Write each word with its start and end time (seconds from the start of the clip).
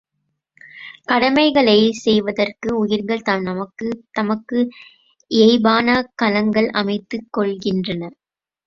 கடமைகளைச் 1.05 1.99
செய்வதற்கு 1.99 2.69
உயிர்கள் 2.79 3.23
தமக்கு 4.11 4.59
இயைபான 5.31 5.87
களங்கள் 6.23 6.69
அமைத்துக் 6.79 7.31
கொள்கின்றன. 7.37 8.01